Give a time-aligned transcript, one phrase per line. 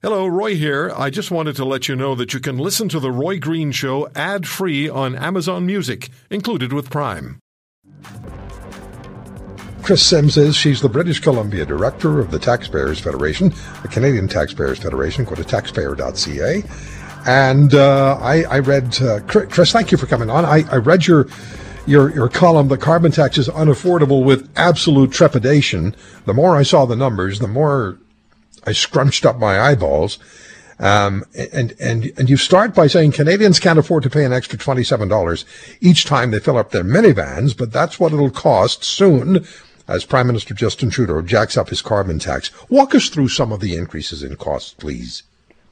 [0.00, 0.92] Hello, Roy here.
[0.96, 3.72] I just wanted to let you know that you can listen to The Roy Green
[3.72, 7.40] Show ad free on Amazon Music, included with Prime.
[9.82, 14.78] Kris Sims is, she's the British Columbia Director of the Taxpayers Federation, the Canadian Taxpayers
[14.78, 15.24] Federation.
[15.24, 16.62] Go to taxpayer.ca.
[17.26, 20.44] And uh, I, I, read, uh, Kris, thank you for coming on.
[20.44, 21.26] I, I read your,
[21.88, 25.96] your, your column, The Carbon Tax is Unaffordable with Absolute Trepidation.
[26.24, 27.98] The more I saw the numbers, the more
[28.68, 30.18] I scrunched up my eyeballs.
[30.78, 34.58] Um, and, and, and you start by saying Canadians can't afford to pay an extra
[34.58, 35.44] $27
[35.80, 39.46] each time they fill up their minivans, but that's what it'll cost soon
[39.88, 42.50] as Prime Minister Justin Trudeau jacks up his carbon tax.
[42.68, 45.22] Walk us through some of the increases in costs, please.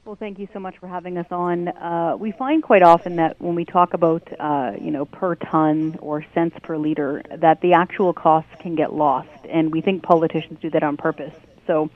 [0.03, 1.67] Well, thank you so much for having us on.
[1.67, 5.99] Uh, we find quite often that when we talk about, uh, you know, per ton
[6.01, 10.59] or cents per liter, that the actual costs can get lost, and we think politicians
[10.61, 11.33] do that on purpose.
[11.67, 11.89] So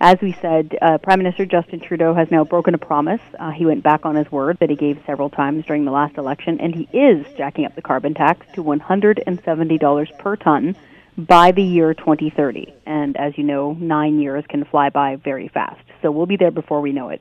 [0.00, 3.20] as we said, uh, Prime Minister Justin Trudeau has now broken a promise.
[3.38, 6.16] Uh, he went back on his word that he gave several times during the last
[6.18, 10.76] election, and he is jacking up the carbon tax to $170 per ton
[11.16, 12.72] by the year 2030.
[12.86, 15.82] And as you know, nine years can fly by very fast.
[16.00, 17.20] So we'll be there before we know it.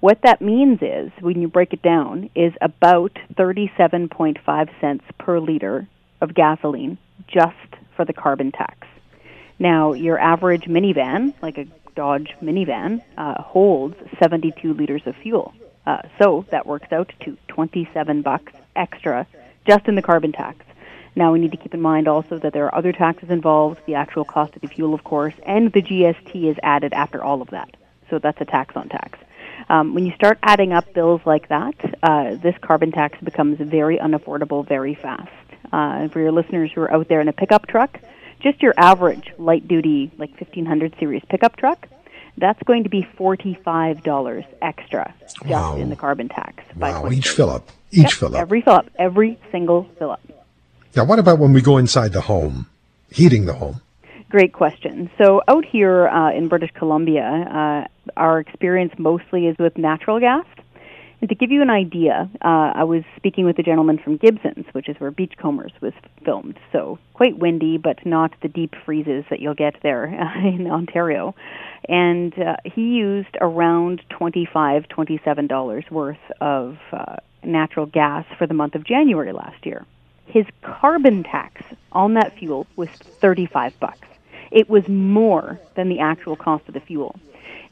[0.00, 5.86] What that means is, when you break it down, is about 37.5 cents per liter
[6.22, 7.54] of gasoline just
[7.94, 8.86] for the carbon tax.
[9.58, 15.52] Now, your average minivan, like a Dodge minivan uh, holds 72 liters of fuel.
[15.86, 19.26] Uh, so that works out to 27 bucks extra
[19.66, 20.64] just in the carbon tax.
[21.16, 23.94] Now we need to keep in mind also that there are other taxes involved, the
[23.94, 27.50] actual cost of the fuel, of course, and the GST is added after all of
[27.50, 27.74] that.
[28.10, 29.18] So that's a tax on tax.
[29.68, 33.96] Um, when you start adding up bills like that, uh, this carbon tax becomes very
[33.98, 35.32] unaffordable very fast.
[35.72, 37.98] Uh, for your listeners who are out there in a pickup truck,
[38.40, 41.88] just your average light duty, like 1500 series pickup truck,
[42.38, 45.76] that's going to be $45 extra just wow.
[45.76, 46.62] in the carbon tax.
[46.76, 47.70] Wow, each fill up.
[47.90, 48.40] Each yep, fill up.
[48.40, 48.90] Every fill up.
[48.96, 50.20] Every single fill up.
[50.94, 52.66] Now, what about when we go inside the home,
[53.10, 53.80] heating the home?
[54.28, 55.10] Great question.
[55.18, 60.46] So, out here uh, in British Columbia, uh, our experience mostly is with natural gas.
[61.20, 64.66] And to give you an idea, uh, I was speaking with a gentleman from Gibsons,
[64.72, 65.94] which is where Beachcombers was
[66.24, 66.58] filmed.
[66.72, 71.34] So quite windy, but not the deep freezes that you'll get there uh, in Ontario.
[71.88, 78.54] And uh, he used around twenty-five, twenty-seven dollars worth of uh, natural gas for the
[78.54, 79.86] month of January last year.
[80.26, 81.62] His carbon tax
[81.92, 84.06] on that fuel was thirty-five bucks.
[84.50, 87.18] It was more than the actual cost of the fuel.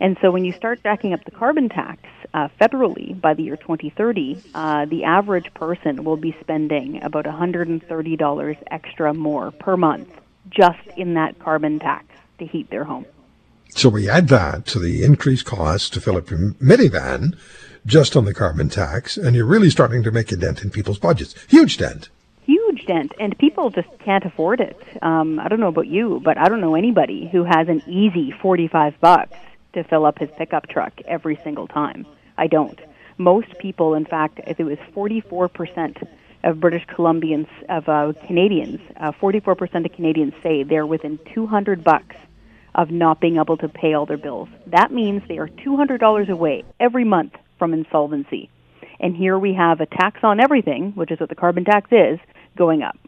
[0.00, 3.56] And so when you start jacking up the carbon tax uh, federally by the year
[3.56, 10.08] 2030, uh, the average person will be spending about $130 extra more per month
[10.50, 12.06] just in that carbon tax
[12.38, 13.06] to heat their home.
[13.70, 17.36] So we add that to the increased cost to fill up your minivan
[17.86, 20.98] just on the carbon tax, and you're really starting to make a dent in people's
[20.98, 21.34] budgets.
[21.48, 22.08] Huge dent
[22.74, 24.80] huge dent, and people just can't afford it.
[25.02, 28.32] Um, I don't know about you, but I don't know anybody who has an easy
[28.42, 29.36] forty-five bucks
[29.74, 32.06] to fill up his pickup truck every single time.
[32.38, 32.80] I don't.
[33.18, 36.06] Most people, in fact, it was 44%
[36.42, 42.16] of British Columbians, of uh, Canadians, uh, 44% of Canadians say they're within 200 bucks
[42.74, 44.48] of not being able to pay all their bills.
[44.66, 48.50] That means they are $200 away every month from insolvency.
[49.00, 52.18] And here we have a tax on everything, which is what the carbon tax is,
[52.56, 52.98] going up.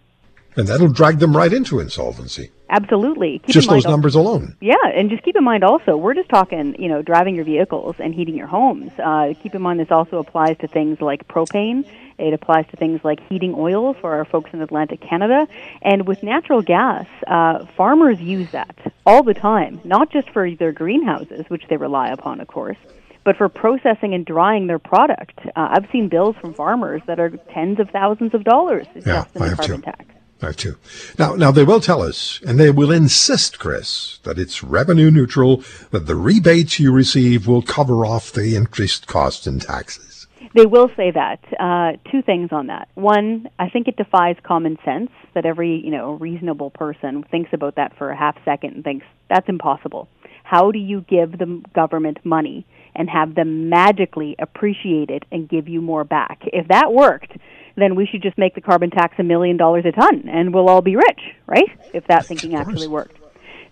[0.56, 2.50] And that'll drag them right into insolvency.
[2.68, 3.38] Absolutely.
[3.40, 4.56] Keep just those also, numbers alone.
[4.60, 7.96] Yeah, and just keep in mind also, we're just talking, you know, driving your vehicles
[7.98, 8.90] and heating your homes.
[8.98, 11.86] Uh, keep in mind this also applies to things like propane.
[12.18, 15.46] It applies to things like heating oil for our folks in Atlantic Canada.
[15.82, 18.74] And with natural gas, uh, farmers use that
[19.04, 22.78] all the time, not just for their greenhouses, which they rely upon, of course,
[23.24, 25.38] but for processing and drying their product.
[25.44, 29.36] Uh, I've seen bills from farmers that are tens of thousands of dollars yeah, just
[29.36, 29.82] in the carbon too.
[29.82, 30.04] tax.
[30.42, 30.76] I too.
[31.18, 35.62] Now, now they will tell us, and they will insist, Kris, that it's revenue neutral,
[35.90, 40.26] that the rebates you receive will cover off the increased cost in taxes.
[40.54, 41.40] They will say that.
[41.60, 42.88] Uh, two things on that.
[42.94, 47.76] One, I think it defies common sense that every you know reasonable person thinks about
[47.76, 50.08] that for a half second and thinks that's impossible.
[50.44, 55.68] How do you give the government money and have them magically appreciate it and give
[55.68, 56.40] you more back?
[56.44, 57.32] If that worked,
[57.76, 60.68] then we should just make the carbon tax a million dollars a ton and we'll
[60.68, 61.70] all be rich, right?
[61.92, 63.16] If that thinking actually worked.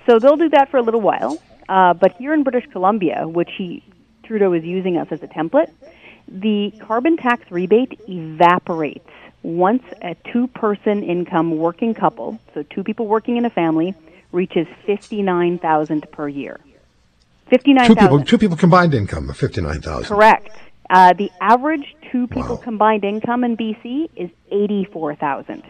[0.06, 1.40] So they'll do that for a little while.
[1.68, 3.82] Uh, but here in British Columbia, which he,
[4.24, 5.70] Trudeau is using us as a template,
[6.28, 9.08] the carbon tax rebate evaporates
[9.42, 13.94] once a two person income working couple, so two people working in a family,
[14.32, 16.60] reaches 59000 per year.
[17.48, 20.16] Fifty-nine Two people, two people combined income of fifty-nine thousand.
[20.16, 20.48] Correct.
[20.90, 22.64] Uh, the average two people Wow.
[22.64, 25.62] combined income in BC is eighty-four thousand.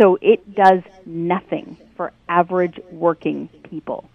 [0.00, 4.08] So it does nothing for average working people.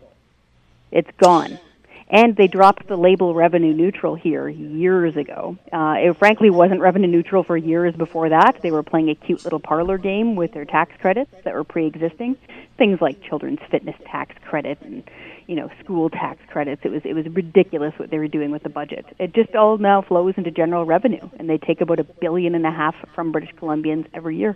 [0.92, 1.60] It's gone.
[2.08, 5.58] And they dropped the label revenue neutral here years ago.
[5.74, 8.60] Uh, it frankly wasn't revenue neutral for years before that.
[8.62, 12.38] They were playing a cute little parlor game with their tax credits that were pre-existing,
[12.78, 15.04] things like children's fitness tax credit and
[15.48, 16.82] you know school tax credits.
[16.86, 19.06] It was it was ridiculous what they were doing with the budget.
[19.20, 22.66] It just all now flows into general revenue, and they take about a billion and
[22.68, 24.56] a half from British Columbians every year.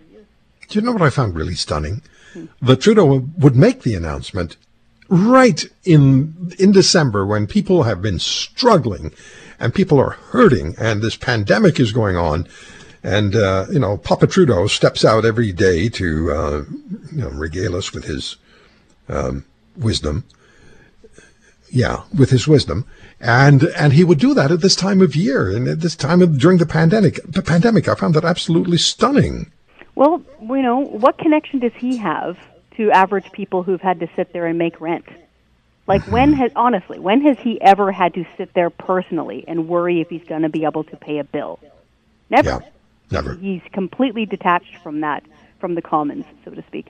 [0.67, 2.03] Do you know what I found really stunning?
[2.61, 4.55] That Trudeau would make the announcement
[5.09, 9.11] right in in December when people have been struggling
[9.59, 12.47] and people are hurting and this pandemic is going on.
[13.01, 16.63] And, uh, you know, Papa Trudeau steps out every day to, uh,
[17.11, 18.35] you know, regale us with his
[19.07, 19.45] um,
[19.77, 20.25] wisdom.
[21.71, 22.85] Yeah, with his wisdom.
[23.21, 26.21] And, and he would do that at this time of year and at this time
[26.21, 27.19] of, during the pandemic.
[27.25, 29.51] The pandemic, I found that absolutely stunning.
[29.95, 32.37] Well, you know, what connection does he have
[32.79, 35.05] to average people who've had to sit there and make rent?
[35.85, 40.01] Like when has honestly, when has he ever had to sit there personally and worry
[40.01, 41.59] if he's going to be able to pay a bill?
[42.29, 42.49] Never.
[42.49, 42.59] Yeah,
[43.11, 43.35] never.
[43.35, 45.23] He's completely detached from that,
[45.59, 46.87] from the commons, so to speak.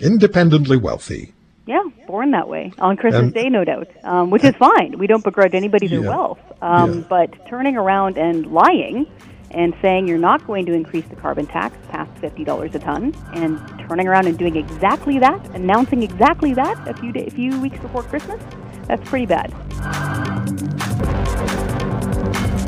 [0.00, 1.32] Independently wealthy.
[1.66, 4.98] Yeah, born that way on Christmas And- Day, no doubt, um, which is fine.
[4.98, 6.08] We don't begrudge anybody their Yeah.
[6.10, 7.04] wealth, um, Yeah.
[7.08, 9.06] but turning around and lying
[9.54, 13.14] and saying you're not going to increase the carbon tax past fifty dollars a ton,
[13.32, 13.58] and
[13.88, 17.78] turning around and doing exactly that, announcing exactly that a few day, a few weeks
[17.78, 18.42] before Christmas,
[18.86, 19.52] that's pretty bad.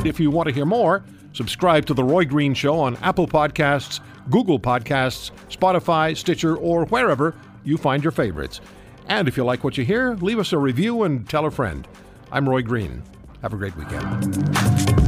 [0.07, 4.01] If you want to hear more, subscribe to The Roy Green Show on Apple Podcasts,
[4.31, 7.35] Google Podcasts, Spotify, Stitcher, or wherever
[7.65, 8.61] you find your favorites.
[9.09, 11.87] And if you like what you hear, leave us a review and tell a friend.
[12.31, 13.03] I'm Roy Green.
[13.43, 15.06] Have a great weekend.